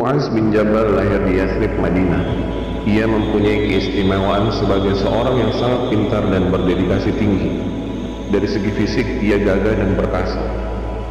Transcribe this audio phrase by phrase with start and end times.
[0.00, 2.24] Muaz bin Jabal lahir di Yathrib, Madinah.
[2.88, 7.60] Ia mempunyai keistimewaan sebagai seorang yang sangat pintar dan berdedikasi tinggi.
[8.32, 10.40] Dari segi fisik, ia gagah dan perkasa.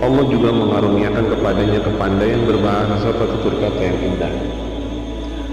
[0.00, 4.32] Allah juga mengaruniakan kepadanya kepandaian berbahasa serta kata yang indah.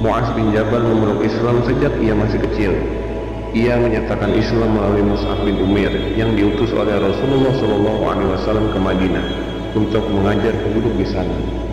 [0.00, 2.72] Muaz bin Jabal memeluk Islam sejak ia masih kecil.
[3.52, 9.26] Ia menyatakan Islam melalui Mus'ab bin Umair yang diutus oleh Rasulullah SAW ke Madinah
[9.76, 11.68] untuk mengajar penduduk di sana.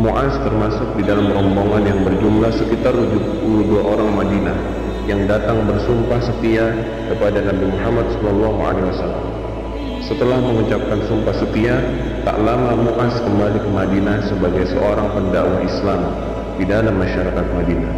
[0.00, 4.56] Muaz termasuk di dalam rombongan yang berjumlah sekitar 72 orang Madinah
[5.04, 6.72] yang datang bersumpah setia
[7.12, 9.12] kepada Nabi Muhammad SAW.
[10.00, 11.76] Setelah mengucapkan sumpah setia,
[12.24, 16.00] tak lama Muaz kembali ke Madinah sebagai seorang pendakwah Islam
[16.56, 17.92] di dalam masyarakat Madinah.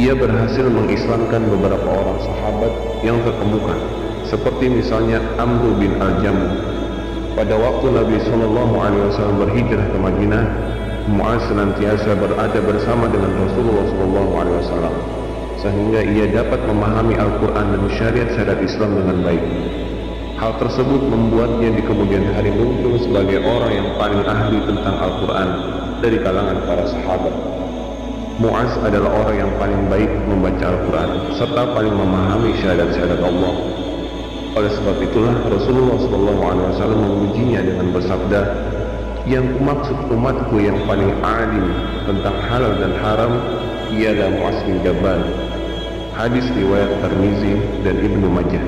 [0.00, 2.72] Ia berhasil mengislamkan beberapa orang sahabat
[3.04, 3.76] yang terkemuka,
[4.24, 6.56] seperti misalnya Amr bin Al-Jam.
[7.36, 10.44] Pada waktu Nabi SAW berhijrah ke Madinah,
[11.08, 14.92] Muaz senantiasa berada bersama dengan Rasulullah SAW
[15.56, 19.44] sehingga ia dapat memahami Al-Quran dan syariat-syariat Islam dengan baik.
[20.36, 25.48] Hal tersebut membuatnya di kemudian hari muncul sebagai orang yang paling ahli tentang Al-Quran
[26.04, 27.34] dari kalangan para sahabat.
[28.38, 33.54] Muaz adalah orang yang paling baik membaca Al-Quran serta paling memahami syariat-syariat Allah.
[34.60, 38.40] Oleh sebab itulah Rasulullah SAW memujinya dengan bersabda,
[39.28, 41.68] yang maksud umatku yang paling alim
[42.08, 43.32] tentang halal dan haram
[43.92, 45.20] ialah Muaz bin Jabal.
[46.16, 48.64] Hadis riwayat Tirmizi dan Ibnu Majah.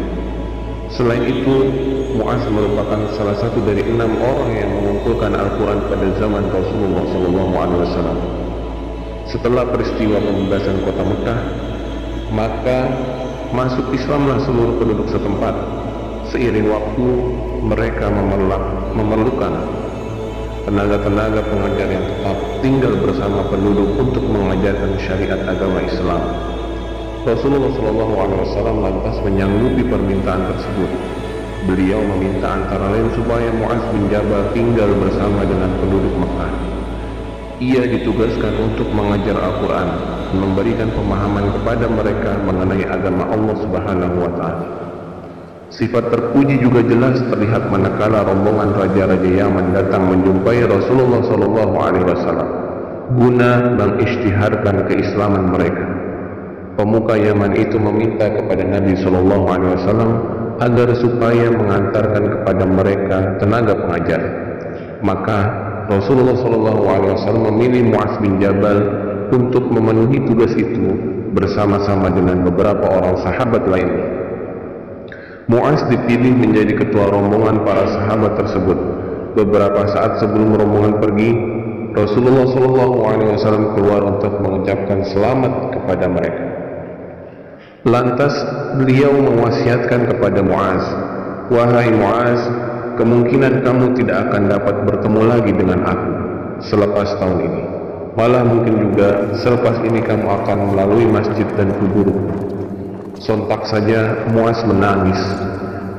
[0.92, 1.56] Selain itu,
[2.12, 8.20] Muaz merupakan salah satu dari enam orang yang mengumpulkan Al-Quran pada zaman Rasulullah SAW.
[9.30, 11.40] Setelah peristiwa pembebasan kota Mekah,
[12.36, 12.78] maka
[13.56, 15.54] masuk Islamlah seluruh penduduk setempat.
[16.30, 17.08] Seiring waktu,
[17.64, 18.06] mereka
[18.94, 19.52] memerlukan
[20.64, 26.22] tenaga-tenaga pengajar yang tetap tinggal bersama penduduk untuk mengajarkan syariat agama Islam.
[27.24, 30.90] Rasulullah SAW lantas menyanggupi permintaan tersebut.
[31.68, 36.52] Beliau meminta antara lain supaya Muaz bin Jabal tinggal bersama dengan penduduk Mekah.
[37.60, 39.88] Ia ditugaskan untuk mengajar Al-Quran
[40.32, 44.89] memberikan pemahaman kepada mereka mengenai agama Allah Subhanahu wa Ta'ala.
[45.70, 52.48] Sifat terpuji juga jelas terlihat manakala rombongan raja-raja Yaman datang menjumpai Rasulullah Sallallahu Alaihi Wasallam
[53.14, 55.86] guna mengisytiharkan keislaman mereka.
[56.74, 60.10] Pemuka Yaman itu meminta kepada Nabi Sallallahu Alaihi Wasallam
[60.58, 64.22] agar supaya mengantarkan kepada mereka tenaga pengajar.
[65.06, 65.38] Maka
[65.86, 68.78] Rasulullah Sallallahu Alaihi Wasallam memilih Muaz bin Jabal
[69.30, 70.98] untuk memenuhi tugas itu
[71.30, 74.18] bersama-sama dengan beberapa orang sahabat lainnya.
[75.48, 78.78] Muaz dipilih menjadi ketua rombongan para sahabat tersebut.
[79.38, 81.30] Beberapa saat sebelum rombongan pergi,
[81.94, 86.44] Rasulullah SAW keluar untuk mengucapkan selamat kepada mereka.
[87.88, 88.34] Lantas
[88.76, 90.84] beliau mewasiatkan kepada Muaz,
[91.48, 92.40] Wahai Muaz,
[93.00, 96.12] kemungkinan kamu tidak akan dapat bertemu lagi dengan aku
[96.60, 97.62] selepas tahun ini.
[98.14, 102.59] Malah mungkin juga selepas ini kamu akan melalui masjid dan kuburku.
[103.20, 105.20] Sontak saja Muaz menangis.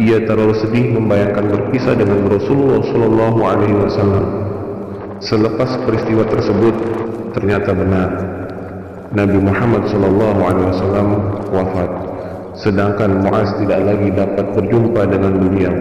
[0.01, 4.25] Ia terlalu sedih membayangkan berpisah dengan Rasulullah Shallallahu Alaihi Wasallam.
[5.21, 6.73] Selepas peristiwa tersebut
[7.37, 8.09] ternyata benar.
[9.13, 11.07] Nabi Muhammad Shallallahu Alaihi Wasallam
[11.53, 11.91] wafat,
[12.57, 15.75] sedangkan Muaz tidak lagi dapat berjumpa dengan beliau.